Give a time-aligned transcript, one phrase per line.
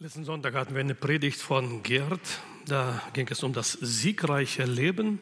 [0.00, 2.20] Letzten Sonntag hatten wir eine Predigt von Gerd.
[2.66, 5.18] Da ging es um das siegreiche Leben,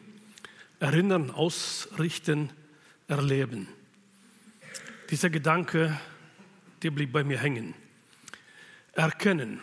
[0.79, 2.51] Erinnern, Ausrichten,
[3.07, 3.67] Erleben.
[5.09, 5.99] Dieser Gedanke,
[6.83, 7.73] der blieb bei mir hängen.
[8.93, 9.61] Erkennen.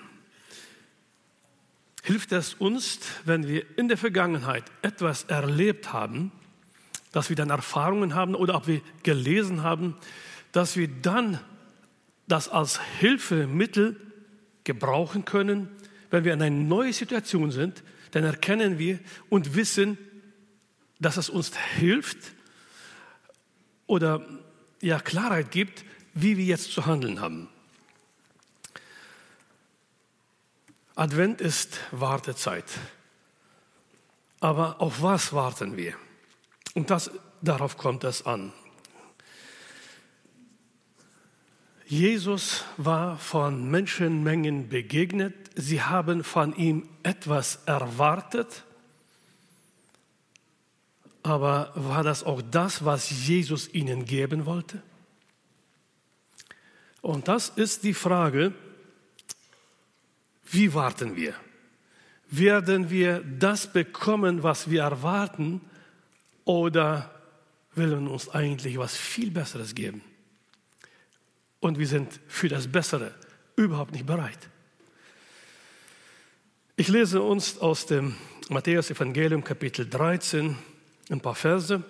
[2.03, 6.33] Hilft es uns, wenn wir in der Vergangenheit etwas erlebt haben,
[7.13, 9.97] dass wir dann Erfahrungen haben oder ob wir gelesen haben,
[10.51, 11.39] dass wir dann
[12.27, 14.01] das als Hilfemittel
[14.65, 15.69] gebrauchen können,
[16.11, 17.83] wenn wir in einer neuen Situation sind,
[18.13, 19.99] dann erkennen wir und wissen,
[21.01, 22.19] dass es uns hilft
[23.87, 24.27] oder
[24.81, 27.49] ja Klarheit gibt, wie wir jetzt zu handeln haben.
[30.95, 32.67] Advent ist Wartezeit.
[34.39, 35.95] Aber auf was warten wir?
[36.75, 37.11] Und das,
[37.43, 38.53] darauf kommt es an.
[41.87, 45.35] Jesus war von Menschenmengen begegnet.
[45.55, 48.65] Sie haben von ihm etwas erwartet.
[51.23, 54.83] Aber war das auch das, was Jesus ihnen geben wollte?
[57.01, 58.53] Und das ist die Frage,
[60.47, 61.35] wie warten wir?
[62.31, 65.61] Werden wir das bekommen, was wir erwarten,
[66.45, 67.11] oder
[67.75, 70.03] will uns eigentlich was viel Besseres geben?
[71.65, 73.15] Und wir sind für das Bessere
[73.57, 74.39] überhaupt nicht bereit.
[76.77, 78.17] Ich lese uns aus dem
[78.51, 80.59] Matthäus Evangelium Kapitel 13
[81.09, 81.83] ein paar Verse.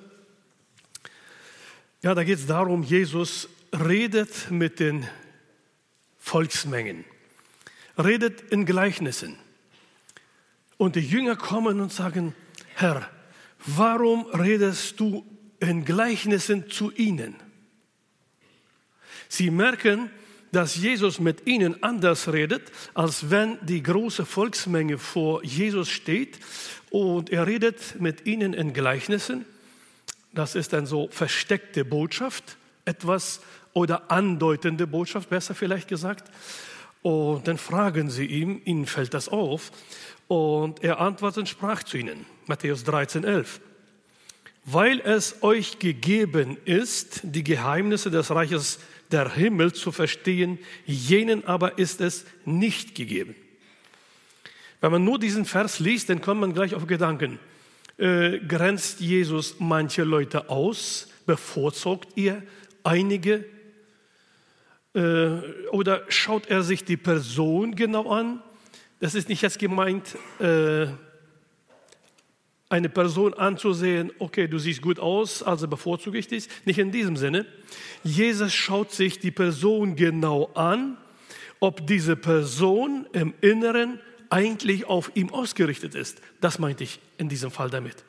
[2.03, 5.09] Ja, da geht es darum, Jesus redet mit den
[6.21, 7.05] Volksmengen,
[7.99, 9.37] redet in Gleichnissen.
[10.77, 12.33] Und die Jünger kommen und sagen,
[12.77, 13.11] Herr,
[13.67, 15.27] warum redest du
[15.59, 17.35] in Gleichnissen zu ihnen?
[19.29, 20.11] Sie merken,
[20.53, 26.39] dass Jesus mit ihnen anders redet, als wenn die große Volksmenge vor Jesus steht
[26.91, 29.45] und er redet mit ihnen in Gleichnissen.
[30.33, 33.41] Das ist dann so versteckte Botschaft, etwas
[33.73, 36.31] oder andeutende Botschaft, besser vielleicht gesagt.
[37.03, 39.73] Und dann fragen sie ihm, ihnen fällt das auf.
[40.29, 43.61] Und er antwortet und sprach zu ihnen, Matthäus 13, 11.
[44.65, 48.79] Weil es euch gegeben ist, die Geheimnisse des Reiches
[49.11, 53.35] der Himmel zu verstehen, jenen aber ist es nicht gegeben.
[54.81, 57.39] Wenn man nur diesen Vers liest, dann kommt man gleich auf Gedanken.
[57.97, 61.09] Äh, grenzt Jesus manche Leute aus?
[61.27, 62.43] Bevorzugt ihr
[62.83, 63.45] einige?
[64.95, 65.39] Äh,
[65.71, 68.43] oder schaut er sich die Person genau an?
[69.01, 70.87] Das ist nicht jetzt gemeint, äh,
[72.75, 76.49] eine Person anzusehen, okay, du siehst gut aus, also bevorzuge ich dich.
[76.65, 77.47] Nicht in diesem Sinne.
[78.03, 80.97] Jesus schaut sich die Person genau an,
[81.61, 86.21] ob diese Person im Inneren eigentlich auf ihm ausgerichtet ist.
[86.41, 88.05] Das meinte ich in diesem Fall damit.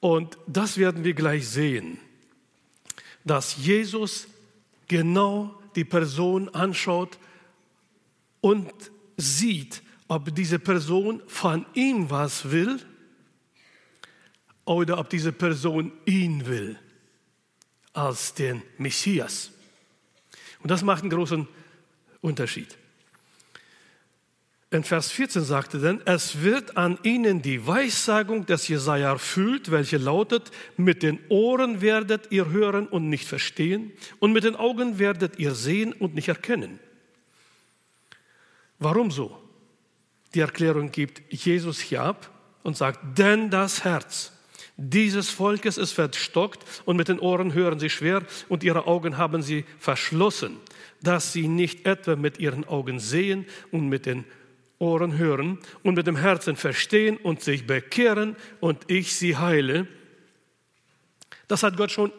[0.00, 1.98] Und das werden wir gleich sehen,
[3.24, 4.28] dass Jesus
[4.86, 7.18] genau die Person anschaut
[8.42, 8.70] und
[9.16, 12.78] sieht, ob diese Person von ihm was will
[14.68, 16.78] oder ob diese Person ihn will
[17.94, 19.50] als den Messias.
[20.62, 21.48] Und das macht einen großen
[22.20, 22.76] Unterschied.
[24.70, 29.96] In Vers 14 sagte dann, es wird an ihnen die Weissagung des Jesaja erfüllt, welche
[29.96, 35.38] lautet, mit den Ohren werdet ihr hören und nicht verstehen, und mit den Augen werdet
[35.38, 36.78] ihr sehen und nicht erkennen.
[38.78, 39.42] Warum so?
[40.34, 42.30] Die Erklärung gibt Jesus hier ab
[42.62, 44.37] und sagt, denn das Herz
[44.80, 49.42] dieses Volkes ist verstockt und mit den Ohren hören sie schwer und ihre Augen haben
[49.42, 50.56] sie verschlossen,
[51.02, 54.24] dass sie nicht etwa mit ihren Augen sehen und mit den
[54.78, 59.88] Ohren hören und mit dem Herzen verstehen und sich bekehren und ich sie heile.
[61.48, 62.12] Das hat Gott schon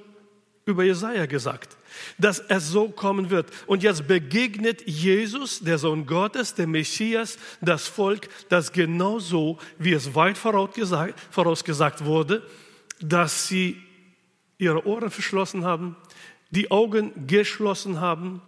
[0.66, 1.78] über Jesaja gesagt,
[2.18, 3.50] dass es so kommen wird.
[3.68, 10.16] Und jetzt begegnet Jesus, der Sohn Gottes, der Messias, das Volk, das genauso, wie es
[10.16, 12.46] weit vorausgesagt, vorausgesagt wurde,
[13.02, 13.82] dass sie
[14.58, 15.96] ihre Ohren verschlossen haben,
[16.52, 18.42] die Augen geschlossen haben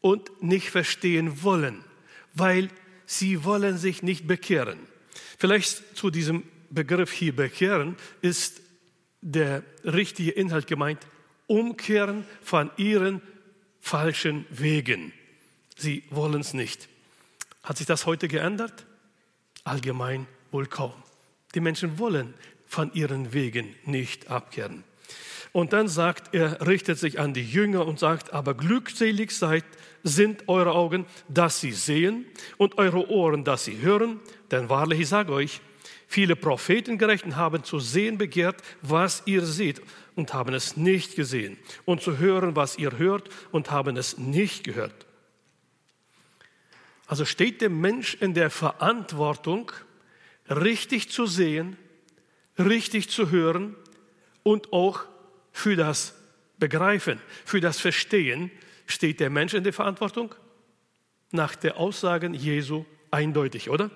[0.00, 1.84] und nicht verstehen wollen,
[2.34, 2.68] weil
[3.06, 4.78] sie wollen sich nicht bekehren.
[5.38, 8.60] Vielleicht zu diesem Begriff hier bekehren ist
[9.20, 11.00] der richtige Inhalt gemeint,
[11.46, 13.20] umkehren von ihren
[13.80, 15.12] falschen Wegen.
[15.76, 16.88] Sie wollen es nicht.
[17.62, 18.86] Hat sich das heute geändert?
[19.64, 20.94] Allgemein wohl kaum.
[21.54, 22.34] Die Menschen wollen
[22.66, 24.84] von ihren Wegen nicht abkehren.
[25.52, 29.64] Und dann sagt er, richtet sich an die Jünger und sagt, aber glückselig seid,
[30.02, 32.26] sind eure Augen, dass sie sehen
[32.56, 34.20] und eure Ohren, dass sie hören.
[34.50, 35.60] Denn wahrlich, ich sage euch,
[36.08, 39.80] viele Prophetengerechten haben zu sehen begehrt, was ihr seht
[40.16, 44.64] und haben es nicht gesehen und zu hören, was ihr hört und haben es nicht
[44.64, 45.06] gehört.
[47.06, 49.72] Also steht der Mensch in der Verantwortung,
[50.48, 51.76] richtig zu sehen,
[52.58, 53.76] richtig zu hören
[54.42, 55.04] und auch
[55.52, 56.14] für das
[56.58, 58.50] Begreifen, für das Verstehen
[58.86, 60.34] steht der Mensch in der Verantwortung?
[61.30, 63.90] Nach der Aussagen Jesu eindeutig, oder?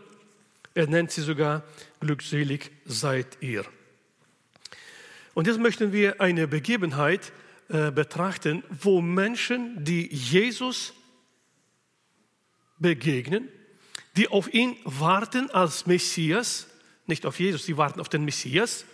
[0.75, 1.65] Er nennt sie sogar,
[2.01, 3.65] glückselig seid ihr.
[5.39, 7.33] Und jetzt möchten wir eine Begebenheit
[7.69, 10.95] äh, betrachten, wo Menschen, die Jesus
[12.81, 13.49] begegnen,
[14.17, 16.67] die auf ihn warten als Messias,
[17.07, 18.85] nicht auf Jesus, die warten auf den Messias,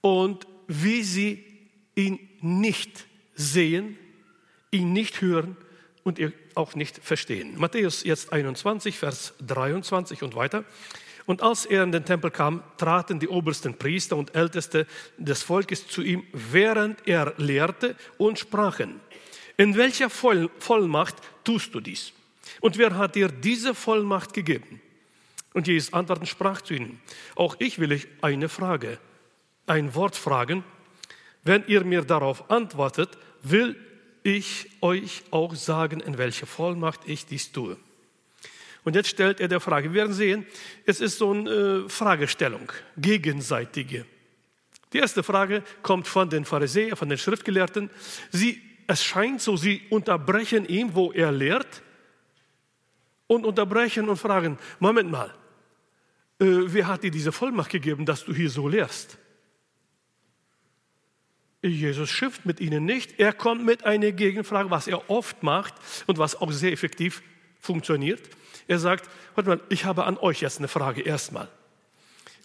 [0.00, 1.44] und wie sie
[1.94, 3.04] ihn nicht
[3.34, 3.98] sehen,
[4.70, 5.58] ihn nicht hören
[6.02, 6.18] und
[6.54, 7.58] auch nicht verstehen.
[7.58, 10.64] Matthäus jetzt 21, Vers 23 und weiter.
[11.26, 14.86] Und als er in den Tempel kam, traten die obersten Priester und Älteste
[15.18, 19.00] des Volkes zu ihm, während er lehrte und sprachen,
[19.56, 22.12] in welcher Vollmacht tust du dies?
[22.60, 24.80] Und wer hat dir diese Vollmacht gegeben?
[25.52, 27.00] Und Jesus antwortend sprach zu ihnen,
[27.34, 28.98] auch ich will euch eine Frage,
[29.66, 30.62] ein Wort fragen.
[31.42, 33.76] Wenn ihr mir darauf antwortet, will
[34.22, 37.76] ich euch auch sagen, in welcher Vollmacht ich dies tue.
[38.86, 40.46] Und jetzt stellt er der Frage, wir werden sehen,
[40.84, 44.06] es ist so eine äh, Fragestellung, gegenseitige.
[44.92, 47.90] Die erste Frage kommt von den Pharisäern, von den Schriftgelehrten.
[48.30, 51.82] Sie, es scheint so, sie unterbrechen ihn, wo er lehrt,
[53.26, 55.34] und unterbrechen und fragen, Moment mal,
[56.38, 59.18] äh, wer hat dir diese Vollmacht gegeben, dass du hier so lehrst?
[61.60, 63.18] Jesus schimpft mit ihnen nicht.
[63.18, 65.74] Er kommt mit einer Gegenfrage, was er oft macht
[66.06, 67.20] und was auch sehr effektiv
[67.58, 68.20] funktioniert.
[68.68, 71.48] Er sagt, warte mal, ich habe an euch jetzt eine Frage erstmal.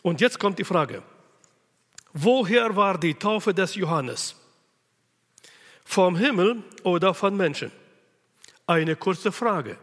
[0.01, 1.03] Und jetzt kommt die Frage,
[2.13, 4.35] woher war die Taufe des Johannes?
[5.83, 7.71] Vom Himmel oder von Menschen?
[8.67, 9.77] Eine kurze Frage.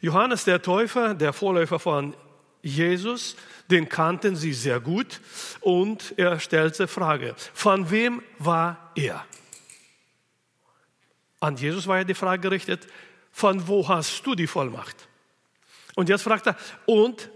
[0.00, 2.14] Johannes der Täufer, der Vorläufer von
[2.62, 3.36] Jesus,
[3.70, 5.20] den kannten sie sehr gut
[5.60, 9.24] und er stellte Frage, von wem war er?
[11.38, 12.86] An Jesus war ja die Frage gerichtet,
[13.32, 15.08] von wo hast du die Vollmacht?
[16.00, 16.56] Und jetzt fragt er,
[16.86, 17.28] und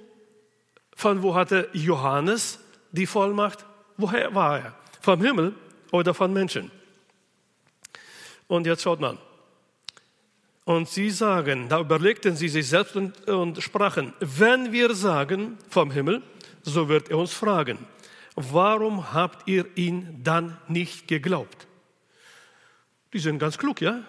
[0.97, 2.61] von wo hatte Johannes
[2.93, 3.67] die Vollmacht?
[3.99, 4.75] Woher war er?
[5.03, 5.55] Vom Himmel
[5.93, 6.71] oder von Menschen?
[8.47, 9.19] Und jetzt schaut man,
[10.65, 15.91] und sie sagen, da überlegten sie sich selbst und, und sprachen, wenn wir sagen vom
[15.91, 16.23] Himmel,
[16.63, 17.77] so wird er uns fragen,
[18.35, 21.67] warum habt ihr ihn dann nicht geglaubt?
[23.13, 24.05] Die sind ganz klug, ja?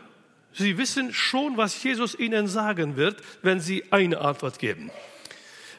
[0.58, 4.90] Sie wissen schon, was Jesus ihnen sagen wird, wenn sie eine Antwort geben.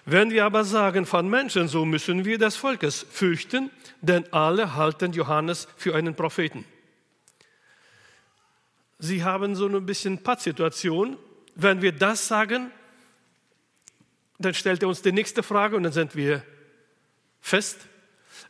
[0.05, 3.71] Wenn wir aber sagen von Menschen, so müssen wir des Volkes fürchten,
[4.03, 6.65] denn alle halten Johannes für einen Propheten.
[8.99, 11.17] Sie haben so ein bisschen Pattsituation.
[11.55, 12.71] Wenn wir das sagen,
[14.39, 16.43] dann stellt er uns die nächste Frage und dann sind wir
[17.41, 17.81] fest.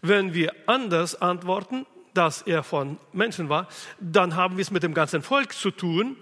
[0.02, 1.86] Wenn wir anders antworten,
[2.16, 3.68] dass er von Menschen war,
[4.00, 6.16] dann haben wir es mit dem ganzen Volk zu tun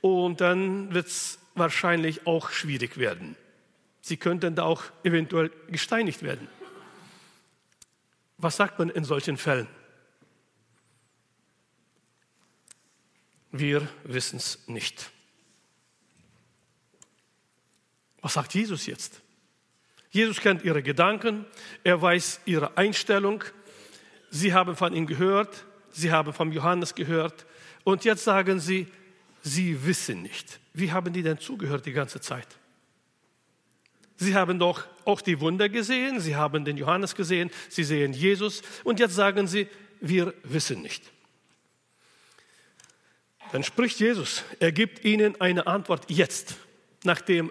[0.00, 3.36] und dann wird es wahrscheinlich auch schwierig werden.
[4.00, 6.48] Sie könnten da auch eventuell gesteinigt werden.
[8.36, 9.66] Was sagt man in solchen Fällen?
[13.50, 15.10] Wir wissen es nicht.
[18.20, 19.20] Was sagt Jesus jetzt?
[20.10, 21.44] Jesus kennt ihre Gedanken,
[21.84, 23.44] er weiß ihre Einstellung.
[24.30, 27.46] Sie haben von ihm gehört, sie haben von Johannes gehört
[27.84, 28.86] und jetzt sagen sie,
[29.42, 30.60] sie wissen nicht.
[30.74, 32.46] Wie haben die denn zugehört die ganze Zeit?
[34.16, 38.62] Sie haben doch auch die Wunder gesehen, sie haben den Johannes gesehen, sie sehen Jesus
[38.84, 39.68] und jetzt sagen sie,
[40.00, 41.10] wir wissen nicht.
[43.52, 46.56] Dann spricht Jesus, er gibt ihnen eine Antwort jetzt,
[47.04, 47.50] nachdem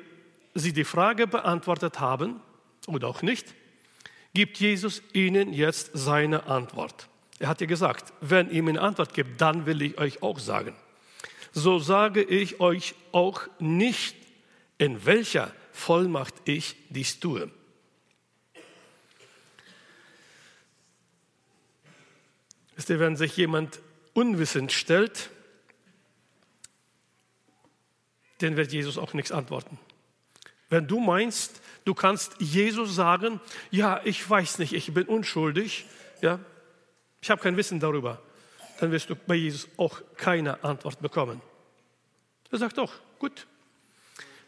[0.54, 2.42] sie die Frage beantwortet haben
[2.86, 3.54] oder auch nicht,
[4.38, 7.08] gibt Jesus ihnen jetzt seine Antwort.
[7.40, 10.38] Er hat ja gesagt, wenn ihr mir eine Antwort gibt, dann will ich euch auch
[10.38, 10.76] sagen.
[11.54, 14.16] So sage ich euch auch nicht,
[14.78, 17.50] in welcher Vollmacht ich dies tue.
[22.76, 23.80] Wisst ihr, wenn sich jemand
[24.14, 25.32] unwissend stellt,
[28.38, 29.80] dann wird Jesus auch nichts antworten.
[30.70, 33.40] Wenn du meinst, du kannst Jesus sagen,
[33.72, 35.86] ja, ich weiß nicht, ich bin unschuldig,
[36.22, 36.40] ja,
[37.22, 38.22] ich habe kein Wissen darüber,
[38.80, 41.42] dann wirst du bei Jesus auch keine Antwort bekommen.
[42.52, 43.48] Er sagt doch, gut,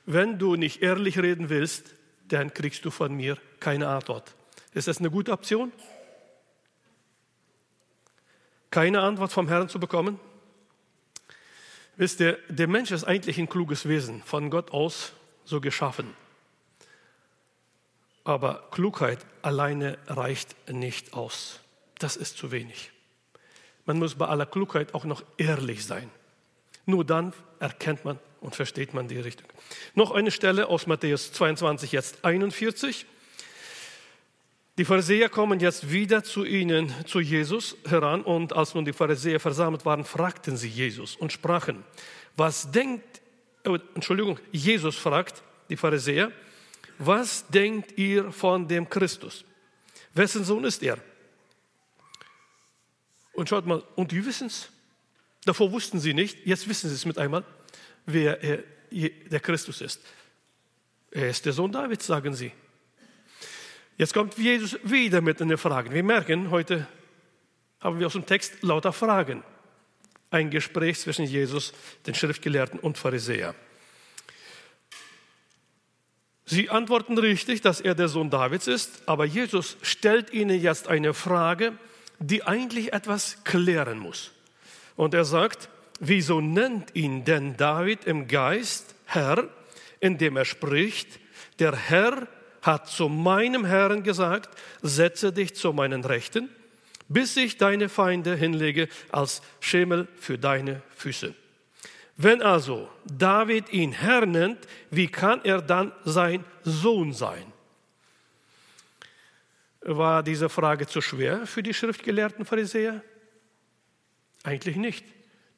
[0.05, 1.93] wenn du nicht ehrlich reden willst,
[2.27, 4.35] dann kriegst du von mir keine Antwort.
[4.73, 5.71] Ist das eine gute Option?
[8.69, 10.19] Keine Antwort vom Herrn zu bekommen?
[11.95, 15.13] Wisst ihr, der Mensch ist eigentlich ein kluges Wesen, von Gott aus
[15.45, 16.13] so geschaffen.
[18.23, 21.59] Aber Klugheit alleine reicht nicht aus.
[21.99, 22.91] Das ist zu wenig.
[23.85, 26.09] Man muss bei aller Klugheit auch noch ehrlich sein.
[26.85, 29.47] Nur dann erkennt man und versteht man die Richtung.
[29.95, 33.05] Noch eine Stelle aus Matthäus 22, jetzt 41.
[34.77, 39.39] Die Pharisäer kommen jetzt wieder zu ihnen, zu Jesus heran und als nun die Pharisäer
[39.39, 41.83] versammelt waren, fragten sie Jesus und sprachen,
[42.37, 43.21] was denkt,
[43.67, 46.31] oh, Entschuldigung, Jesus fragt die Pharisäer,
[46.99, 49.45] was denkt ihr von dem Christus?
[50.13, 50.99] Wessen Sohn ist er?
[53.33, 54.69] Und schaut mal, und die wissen es.
[55.45, 57.45] Davor wussten sie nicht, jetzt wissen sie es mit einmal,
[58.05, 60.01] wer er, der Christus ist.
[61.11, 62.51] Er ist der Sohn Davids, sagen sie.
[63.97, 65.91] Jetzt kommt Jesus wieder mit einer Frage.
[65.91, 66.85] Wir merken, heute
[67.79, 69.43] haben wir aus dem Text lauter Fragen.
[70.31, 71.73] Ein Gespräch zwischen Jesus,
[72.05, 73.55] den Schriftgelehrten und Pharisäer.
[76.51, 81.13] Sie antworten richtig, dass er der Sohn Davids ist, aber Jesus stellt ihnen jetzt eine
[81.13, 81.73] Frage,
[82.17, 84.31] die eigentlich etwas klären muss.
[84.95, 89.47] Und er sagt, wieso nennt ihn denn David im Geist Herr,
[89.99, 91.19] indem er spricht,
[91.59, 92.27] der Herr
[92.63, 94.49] hat zu meinem Herrn gesagt,
[94.81, 96.49] setze dich zu meinen Rechten,
[97.09, 101.35] bis ich deine Feinde hinlege als Schemel für deine Füße.
[102.21, 107.45] Wenn also David ihn Herr nennt, wie kann er dann sein Sohn sein?
[109.79, 113.01] War diese Frage zu schwer für die schriftgelehrten Pharisäer?
[114.43, 115.05] Eigentlich nicht.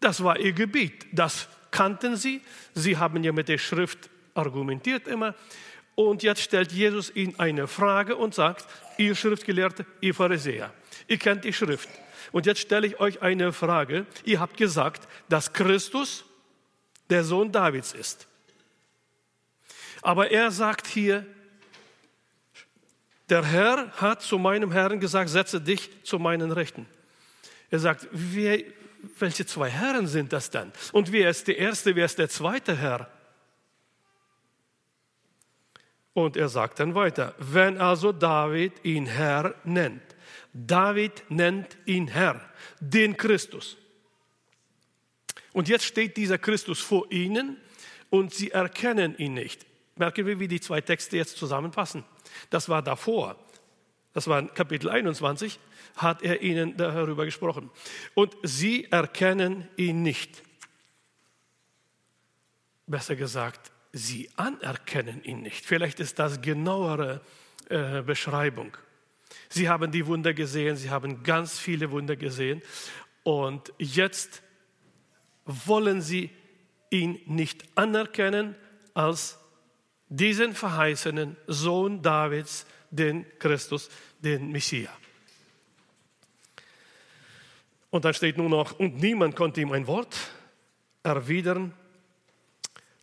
[0.01, 2.41] Das war ihr Gebiet, das kannten sie.
[2.75, 5.33] Sie haben ja mit der Schrift argumentiert immer.
[5.95, 8.67] Und jetzt stellt Jesus ihnen eine Frage und sagt,
[8.99, 10.71] ihr Schriftgelehrte, ihr Pharisäer,
[11.07, 11.89] ihr kennt die Schrift.
[12.31, 14.05] Und jetzt stelle ich euch eine Frage.
[14.25, 16.25] Ihr habt gesagt, dass Christus
[17.11, 18.27] der Sohn Davids ist.
[20.01, 21.25] Aber er sagt hier,
[23.29, 26.87] der Herr hat zu meinem Herrn gesagt, setze dich zu meinen Rechten.
[27.69, 28.63] Er sagt, wer,
[29.19, 30.71] welche zwei Herren sind das denn?
[30.91, 33.09] Und wer ist der erste, wer ist der zweite Herr?
[36.13, 40.03] Und er sagt dann weiter, wenn also David ihn Herr nennt,
[40.53, 42.41] David nennt ihn Herr,
[42.81, 43.77] den Christus.
[45.53, 47.57] Und jetzt steht dieser Christus vor ihnen
[48.09, 49.65] und sie erkennen ihn nicht.
[49.95, 52.03] Merken wir, wie die zwei Texte jetzt zusammenpassen.
[52.49, 53.35] Das war davor,
[54.13, 55.59] das war in Kapitel 21,
[55.95, 57.69] hat er ihnen darüber gesprochen.
[58.13, 60.43] Und sie erkennen ihn nicht.
[62.87, 65.65] Besser gesagt, sie anerkennen ihn nicht.
[65.65, 67.21] Vielleicht ist das genauere
[67.69, 68.75] äh, Beschreibung.
[69.49, 72.61] Sie haben die Wunder gesehen, sie haben ganz viele Wunder gesehen
[73.23, 74.41] und jetzt
[75.45, 76.29] wollen sie
[76.89, 78.55] ihn nicht anerkennen
[78.93, 79.37] als
[80.09, 84.91] diesen verheißenen Sohn Davids, den Christus, den Messias.
[87.89, 90.15] Und dann steht nur noch, und niemand konnte ihm ein Wort
[91.03, 91.73] erwidern.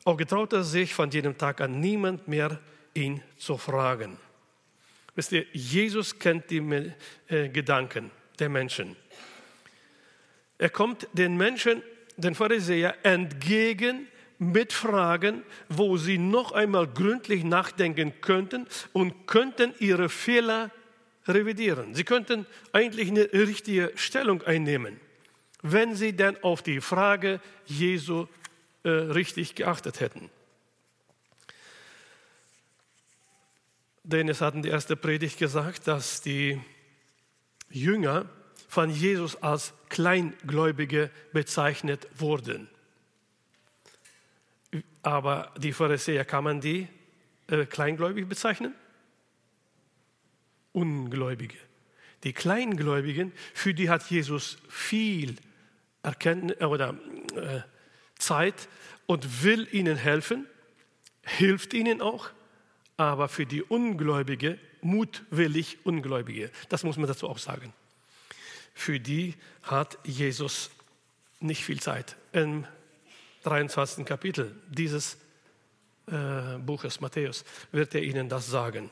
[0.05, 2.61] Auch getraut er sich von jenem Tag an niemand mehr,
[2.95, 4.19] ihn zu fragen.
[5.15, 6.93] Wisst ihr, Jesus kennt die
[7.29, 8.97] äh, Gedanken der Menschen.
[10.57, 11.83] Er kommt den Menschen
[12.19, 14.07] den Pharisäer entgegen
[14.39, 20.71] mit Fragen, wo sie noch einmal gründlich nachdenken könnten und könnten ihre Fehler
[21.27, 21.95] revidieren.
[21.95, 25.01] Sie könnten eigentlich eine richtige Stellung einnehmen,
[25.63, 28.27] wenn sie denn auf die Frage Jesu
[28.85, 30.31] äh, richtig geachtet hätten.
[34.05, 36.61] Denn es hatten die erste Predigt gesagt, dass die
[37.69, 38.27] Jünger
[38.69, 42.69] von Jesus als Kleingläubige bezeichnet wurden.
[45.03, 46.87] Aber die Pharisäer, kann man die
[47.47, 48.75] äh, kleingläubig bezeichnen?
[50.73, 51.57] Ungläubige.
[52.25, 55.37] Die Kleingläubigen, für die hat Jesus viel
[56.03, 56.95] Erkenntnis oder
[57.35, 57.61] äh,
[58.19, 58.69] Zeit
[59.07, 60.47] und will ihnen helfen,
[61.23, 62.29] hilft ihnen auch,
[62.99, 67.73] aber für die Ungläubige, mutwillig Ungläubige, das muss man dazu auch sagen
[68.75, 70.71] für die hat Jesus
[71.41, 72.17] nicht viel Zeit.
[72.33, 72.67] Im
[73.45, 74.05] 23.
[74.05, 75.17] Kapitel dieses
[76.07, 78.91] äh, Buches Matthäus wird er ihnen das sagen.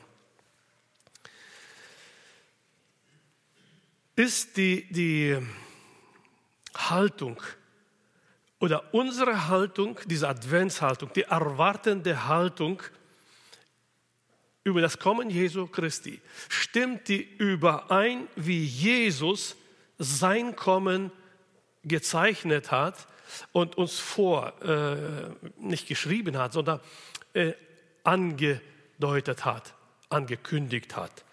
[4.17, 5.37] ist die, die
[6.75, 7.41] Haltung
[8.59, 12.81] oder unsere Haltung, diese Adventshaltung, die erwartende Haltung
[14.63, 16.19] über das Kommen Jesu Christi,
[16.49, 19.55] stimmt die überein, wie Jesus
[19.97, 21.11] sein Kommen
[21.83, 23.07] gezeichnet hat
[23.51, 24.95] und uns vor, äh,
[25.57, 26.79] nicht geschrieben hat, sondern
[27.33, 27.53] äh,
[28.03, 29.73] angedeutet hat,
[30.09, 31.23] angekündigt hat.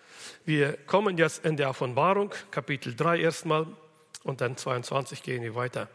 [0.45, 3.67] Wir kommen jetzt in der Offenbarung, Kapitel 3 erstmal
[4.23, 5.89] und dann 22 gehen wir weiter.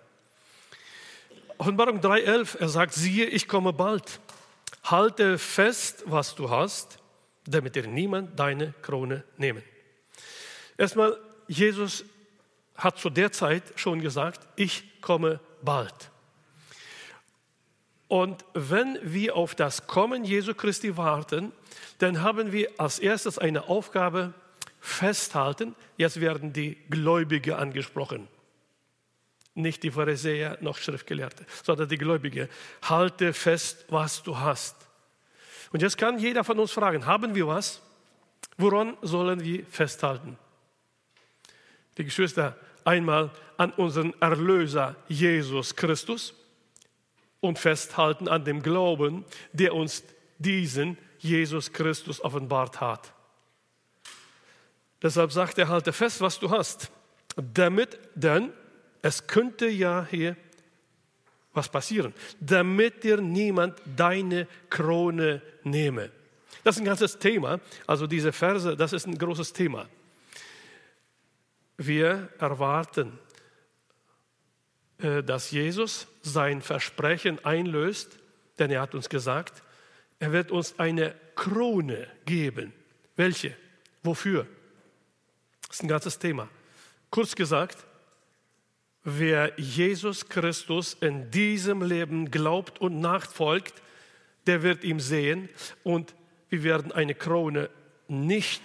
[1.58, 4.22] Offenbarung 3,11, er sagt, siehe, ich komme bald.
[4.86, 7.00] Halte fest, was du hast,
[7.46, 9.62] damit dir niemand deine Krone nehmen.
[10.78, 12.06] Erstmal, Jesus
[12.80, 16.12] hat zu der Zeit schon gesagt, ich komme bald.
[18.08, 21.52] Und wenn wir auf das Kommen Jesu Christi warten,
[22.00, 24.34] dann haben wir als erstes eine Aufgabe
[24.80, 25.76] festhalten.
[25.98, 28.28] Jetzt werden die Gläubige angesprochen.
[29.54, 32.50] Nicht die Pharisäer noch Schriftgelehrte, sondern die Gläubige.
[32.82, 34.76] Halte fest, was du hast.
[35.72, 37.82] Und jetzt kann jeder von uns fragen, haben wir was?
[38.58, 40.38] Woran sollen wir festhalten?
[41.98, 42.58] Die Geschwister,
[42.90, 46.34] einmal an unseren Erlöser Jesus Christus
[47.40, 50.04] und festhalten an dem Glauben, der uns
[50.40, 53.14] diesen Jesus Christus offenbart hat.
[55.04, 56.92] Deshalb sagt er, halte fest, was du hast,
[57.36, 58.52] damit, denn
[59.02, 60.36] es könnte ja hier
[61.54, 66.10] was passieren, damit dir niemand deine Krone nehme.
[66.64, 69.88] Das ist ein ganzes Thema, also diese Verse, das ist ein großes Thema.
[71.82, 73.18] Wir erwarten,
[74.98, 78.20] äh, dass Jesus sein Versprechen einlöst,
[78.60, 79.64] denn er hat uns gesagt,
[80.20, 82.74] er wird uns eine Krone geben.
[83.16, 83.56] Welche?
[84.04, 84.46] Wofür?
[85.70, 86.50] Das ist ein ganzes Thema.
[87.12, 87.78] Kurz gesagt,
[89.06, 93.82] wer Jesus Christus in diesem Leben glaubt und nachfolgt,
[94.48, 95.48] der wird ihm sehen
[95.84, 96.14] und
[96.50, 97.70] wir werden eine Krone
[98.10, 98.62] nicht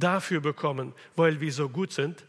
[0.00, 2.24] dafür bekommen, weil wir so gut sind,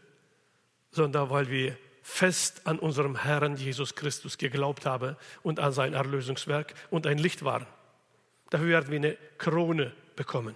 [0.90, 6.74] sondern weil wir fest an unserem Herrn Jesus Christus geglaubt haben und an sein Erlösungswerk
[6.90, 7.66] und ein Licht waren.
[8.50, 10.54] Dafür werden wir eine Krone bekommen.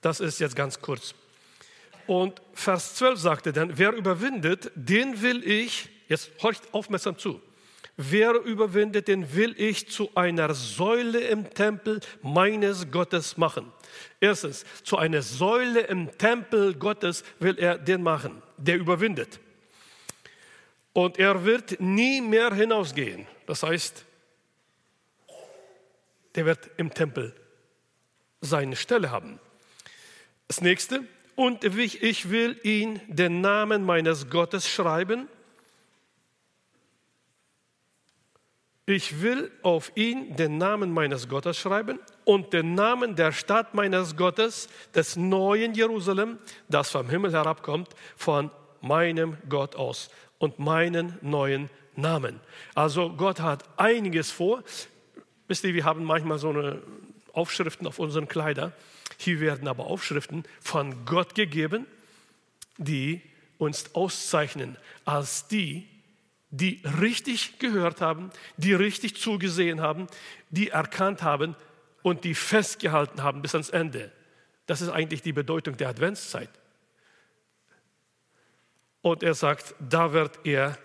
[0.00, 1.14] Das ist jetzt ganz kurz.
[2.06, 7.42] Und Vers 12 sagte dann, wer überwindet, den will ich, jetzt horcht aufmerksam zu,
[7.98, 13.70] wer überwindet, den will ich zu einer Säule im Tempel meines Gottes machen.
[14.20, 19.40] Erstens, zu einer Säule im Tempel Gottes will er den machen, der überwindet.
[20.92, 23.26] Und er wird nie mehr hinausgehen.
[23.46, 24.04] Das heißt,
[26.34, 27.34] der wird im Tempel
[28.40, 29.40] seine Stelle haben.
[30.46, 31.02] Das nächste,
[31.34, 35.28] und ich will ihn den Namen meines Gottes schreiben.
[38.88, 44.16] Ich will auf ihn den Namen meines Gottes schreiben und den Namen der Stadt meines
[44.16, 46.38] Gottes, des neuen Jerusalem,
[46.70, 52.40] das vom Himmel herabkommt, von meinem Gott aus und meinen neuen Namen.
[52.74, 54.64] Also Gott hat einiges vor.
[55.48, 56.80] Wisst ihr, wir haben manchmal so eine
[57.34, 58.72] Aufschriften auf unseren Kleidern.
[59.18, 61.84] Hier werden aber Aufschriften von Gott gegeben,
[62.78, 63.20] die
[63.58, 65.86] uns auszeichnen als die,
[66.50, 70.06] die richtig gehört haben, die richtig zugesehen haben,
[70.50, 71.56] die erkannt haben
[72.02, 74.10] und die festgehalten haben bis ans Ende.
[74.66, 76.50] Das ist eigentlich die Bedeutung der Adventszeit.
[79.02, 80.76] Und er sagt, da wird er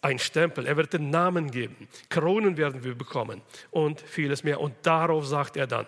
[0.00, 3.40] ein Stempel, er wird den Namen geben, Kronen werden wir bekommen
[3.70, 4.60] und vieles mehr.
[4.60, 5.86] Und darauf sagt er dann,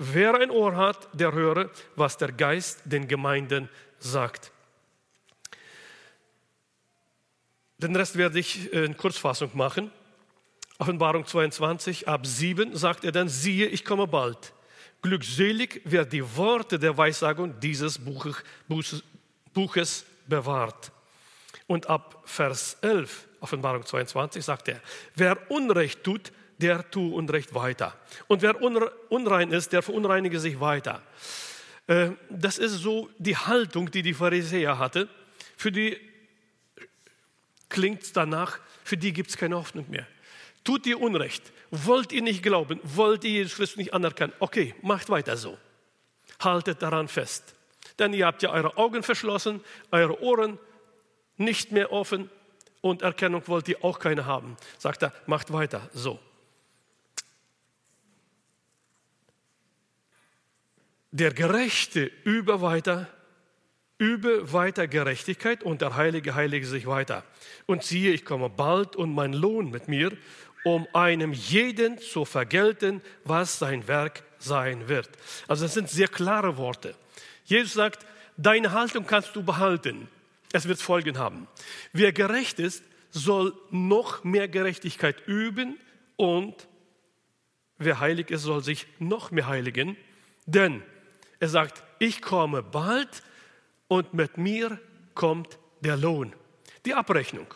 [0.00, 4.52] Wer ein Ohr hat, der höre, was der Geist den Gemeinden sagt.
[7.78, 9.92] Den Rest werde ich in Kurzfassung machen.
[10.78, 14.52] Offenbarung 22 ab 7 sagt er dann, siehe, ich komme bald.
[15.00, 19.04] Glückselig, wer die Worte der Weissagung dieses Buches,
[19.54, 20.90] Buches bewahrt.
[21.68, 24.80] Und ab Vers 11, Offenbarung 22, sagt er,
[25.14, 27.96] wer Unrecht tut, der tue Unrecht weiter.
[28.26, 31.00] Und wer unrein ist, der verunreinige sich weiter.
[31.86, 35.08] Äh, das ist so die Haltung, die die Pharisäer hatte.
[35.56, 35.96] Für die
[37.68, 40.06] klingt danach, für die gibt es keine Hoffnung mehr.
[40.64, 45.08] Tut ihr Unrecht, wollt ihr nicht glauben, wollt ihr Jesus Christus nicht anerkennen, okay, macht
[45.10, 45.56] weiter so.
[46.40, 47.54] Haltet daran fest.
[47.98, 50.58] Denn ihr habt ja eure Augen verschlossen, eure Ohren
[51.36, 52.30] nicht mehr offen
[52.80, 54.56] und Erkennung wollt ihr auch keine haben.
[54.78, 56.20] Sagt er, macht weiter so.
[61.10, 63.08] der Gerechte über weiter
[63.98, 67.24] Übe weiter Gerechtigkeit und der Heilige heilige sich weiter.
[67.66, 70.12] Und siehe, ich komme bald und mein Lohn mit mir,
[70.64, 75.08] um einem jeden zu vergelten, was sein Werk sein wird.
[75.48, 76.94] Also das sind sehr klare Worte.
[77.44, 78.06] Jesus sagt,
[78.36, 80.08] deine Haltung kannst du behalten.
[80.52, 81.48] Es wird Folgen haben.
[81.92, 85.78] Wer gerecht ist, soll noch mehr Gerechtigkeit üben
[86.16, 86.68] und
[87.78, 89.96] wer heilig ist, soll sich noch mehr heiligen.
[90.46, 90.82] Denn
[91.40, 93.22] er sagt, ich komme bald
[93.88, 94.78] und mit mir
[95.14, 96.32] kommt der Lohn,
[96.84, 97.46] die Abrechnung.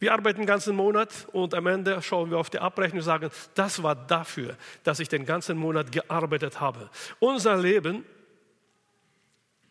[0.00, 3.30] Wir arbeiten den ganzen Monat und am Ende schauen wir auf die Abrechnung und sagen,
[3.54, 6.88] das war dafür, dass ich den ganzen Monat gearbeitet habe.
[7.18, 8.04] Unser Leben,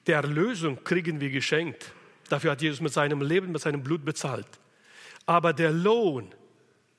[0.06, 1.93] der Erlösung kriegen wir geschenkt.
[2.28, 4.47] Dafür hat Jesus mit seinem Leben, mit seinem Blut bezahlt.
[5.26, 6.34] Aber der Lohn,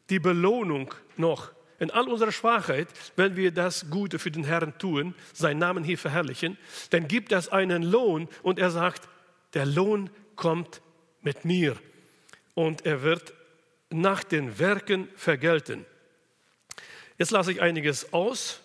[0.09, 5.15] die Belohnung noch, in all unserer Schwachheit, wenn wir das Gute für den Herrn tun,
[5.33, 6.59] seinen Namen hier verherrlichen,
[6.91, 9.09] dann gibt es einen Lohn und er sagt,
[9.55, 10.83] der Lohn kommt
[11.23, 11.77] mit mir
[12.55, 13.33] und er wird
[13.91, 15.87] nach den Werken vergelten.
[17.17, 18.61] Jetzt lasse ich einiges aus.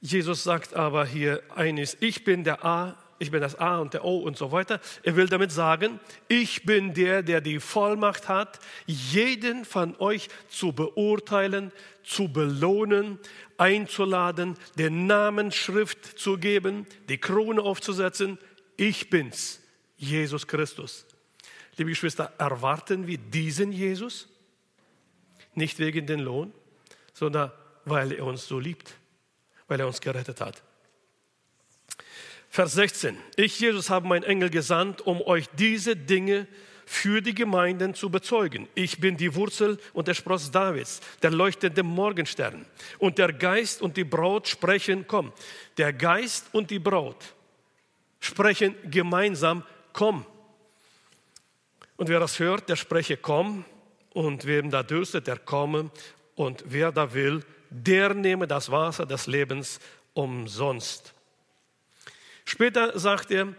[0.00, 4.04] Jesus sagt aber hier eines, ich bin der A, ich bin das A und der
[4.04, 4.80] O und so weiter.
[5.02, 10.72] Er will damit sagen, ich bin der, der die Vollmacht hat, jeden von euch zu
[10.72, 11.72] beurteilen,
[12.04, 13.18] zu belohnen,
[13.56, 18.38] einzuladen, den Namensschrift zu geben, die Krone aufzusetzen.
[18.76, 19.60] Ich bin's,
[19.96, 21.04] Jesus Christus.
[21.76, 24.28] Liebe Geschwister, erwarten wir diesen Jesus?
[25.54, 26.52] Nicht wegen den Lohn,
[27.12, 27.50] sondern
[27.84, 28.94] weil er uns so liebt,
[29.66, 30.62] weil er uns gerettet hat.
[32.50, 33.16] Vers 16.
[33.36, 36.46] Ich, Jesus, habe meinen Engel gesandt, um euch diese Dinge
[36.86, 38.66] für die Gemeinden zu bezeugen.
[38.74, 42.64] Ich bin die Wurzel und der Spross Davids, der leuchtende Morgenstern.
[42.98, 45.32] Und der Geist und die Braut sprechen, komm.
[45.76, 47.34] Der Geist und die Braut
[48.20, 50.24] sprechen gemeinsam, komm.
[51.98, 53.66] Und wer das hört, der spreche, komm.
[54.14, 55.90] Und wem da dürstet, der komme.
[56.36, 59.78] Und wer da will, der nehme das Wasser des Lebens
[60.14, 61.12] umsonst.
[62.48, 63.52] Später sagt er,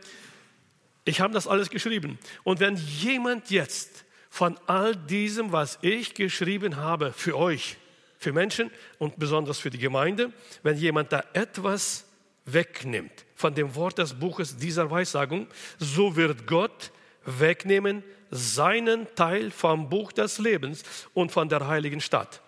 [1.06, 2.17] ich habe das alles geschrieben.
[2.43, 7.78] Und wenn jemand jetzt von all diesem, was ich geschrieben habe, für euch,
[8.17, 12.06] für Menschen und besonders für die Gemeinde, wenn jemand da etwas
[12.45, 15.45] wegnimmt von dem Wort des Buches dieser Weissagung,
[15.78, 16.91] so wird Gott
[17.25, 20.82] wegnehmen seinen Teil vom Buch des Lebens
[21.13, 22.41] und von der heiligen Stadt.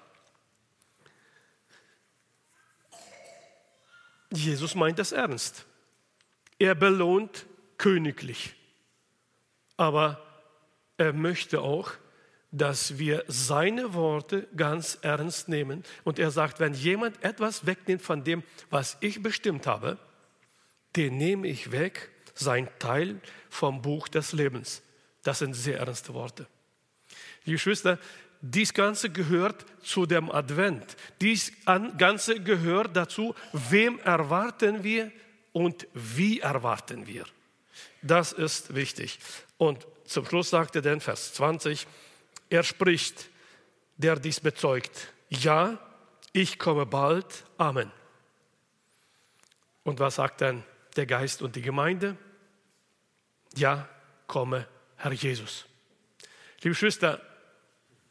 [4.31, 5.67] Jesus meint es ernst.
[6.61, 7.47] Er belohnt
[7.79, 8.53] königlich.
[9.77, 10.23] Aber
[10.95, 11.89] er möchte auch,
[12.51, 15.83] dass wir seine Worte ganz ernst nehmen.
[16.03, 19.97] Und er sagt, wenn jemand etwas wegnimmt von dem, was ich bestimmt habe,
[20.95, 23.19] den nehme ich weg, sein Teil
[23.49, 24.83] vom Buch des Lebens.
[25.23, 26.45] Das sind sehr ernste Worte.
[27.43, 27.97] Liebe Geschwister,
[28.41, 30.95] dies Ganze gehört zu dem Advent.
[31.21, 31.53] Dies
[31.97, 35.11] Ganze gehört dazu, wem erwarten wir
[35.53, 37.25] und wie erwarten wir.
[38.01, 39.19] Das ist wichtig.
[39.57, 41.87] Und zum Schluss sagt er dann, Vers 20,
[42.49, 43.29] er spricht,
[43.97, 45.79] der dies bezeugt, ja,
[46.33, 47.91] ich komme bald, Amen.
[49.83, 50.63] Und was sagt dann
[50.95, 52.17] der Geist und die Gemeinde?
[53.55, 53.87] Ja,
[54.27, 55.65] komme, Herr Jesus.
[56.61, 57.21] Liebe Schwester,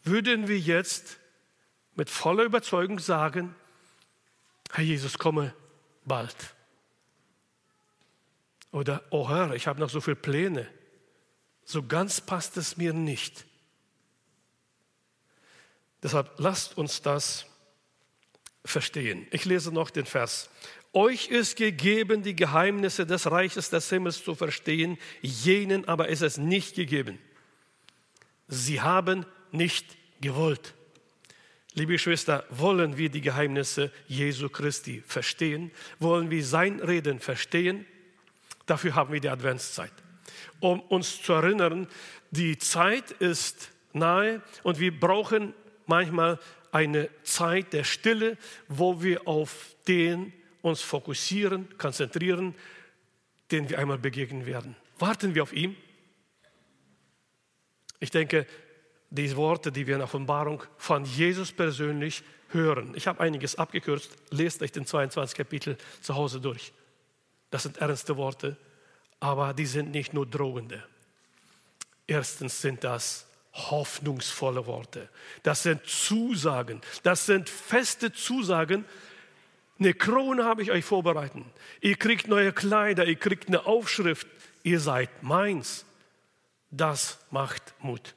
[0.02, 1.18] würden wir jetzt
[1.94, 3.54] mit voller Überzeugung sagen,
[4.72, 5.54] Herr Jesus, komme
[6.04, 6.36] bald.
[8.72, 10.68] Oder, oh Herr, ich habe noch so viele Pläne.
[11.64, 13.46] So ganz passt es mir nicht.
[16.02, 17.46] Deshalb lasst uns das
[18.64, 19.26] verstehen.
[19.30, 20.50] Ich lese noch den Vers.
[20.92, 26.36] Euch ist gegeben, die Geheimnisse des Reiches des Himmels zu verstehen, jenen aber ist es
[26.36, 27.18] nicht gegeben.
[28.48, 29.86] Sie haben nicht
[30.20, 30.74] gewollt.
[31.74, 35.70] Liebe Schwester, wollen wir die Geheimnisse Jesu Christi verstehen?
[36.00, 37.86] Wollen wir sein Reden verstehen?
[38.70, 39.90] Dafür haben wir die Adventszeit,
[40.60, 41.88] um uns zu erinnern,
[42.30, 45.54] die Zeit ist nahe und wir brauchen
[45.86, 46.38] manchmal
[46.70, 52.54] eine Zeit der Stille, wo wir auf den uns fokussieren, konzentrieren,
[53.50, 54.76] den wir einmal begegnen werden.
[55.00, 55.74] Warten wir auf ihn.
[57.98, 58.46] Ich denke,
[59.10, 62.92] diese Worte, die wir in Offenbarung von Jesus persönlich hören.
[62.94, 66.72] Ich habe einiges abgekürzt, lest euch den 22 Kapitel zu Hause durch.
[67.50, 68.56] Das sind ernste Worte,
[69.18, 70.82] aber die sind nicht nur drohende.
[72.06, 75.08] Erstens sind das hoffnungsvolle Worte.
[75.42, 76.80] Das sind Zusagen.
[77.02, 78.84] Das sind feste Zusagen,
[79.80, 81.42] Eine Krone habe ich euch vorbereitet.
[81.80, 84.26] Ihr kriegt neue Kleider, ihr kriegt eine Aufschrift.
[84.62, 85.86] Ihr seid meins.
[86.70, 88.14] Das macht Mut.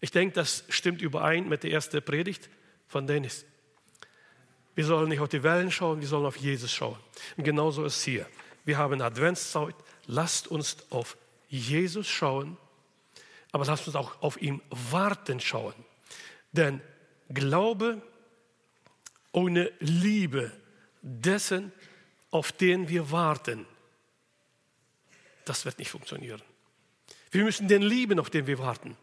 [0.00, 2.48] Ich denke, das stimmt überein mit der ersten Predigt
[2.86, 3.44] von Dennis.
[4.78, 7.00] Wir sollen nicht auf die Wellen schauen, wir sollen auf Jesus schauen.
[7.36, 8.28] Und genauso ist es hier.
[8.64, 9.74] Wir haben Adventszeit.
[10.06, 11.16] Lasst uns auf
[11.48, 12.56] Jesus schauen,
[13.50, 15.74] aber lasst uns auch auf ihn warten schauen.
[16.52, 16.80] Denn
[17.28, 18.00] Glaube
[19.32, 20.52] ohne Liebe
[21.02, 21.72] dessen,
[22.30, 23.66] auf den wir warten,
[25.44, 26.40] das wird nicht funktionieren.
[27.32, 28.96] Wir müssen den lieben, auf den wir warten.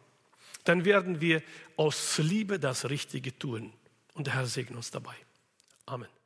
[0.63, 1.43] Dann werden wir
[1.75, 3.73] aus Liebe das Richtige tun.
[4.13, 5.17] Und der Herr segne uns dabei.
[5.87, 6.24] Amen.